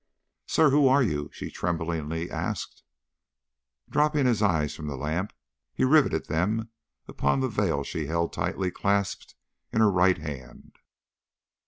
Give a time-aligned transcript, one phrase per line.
[0.47, 2.81] "Sir, who are you?" she tremblingly asked.
[3.87, 5.31] Dropping his eyes from the lamp,
[5.75, 6.71] he riveted them
[7.07, 9.35] upon the veil she held tightly clasped
[9.71, 10.75] in her right hand.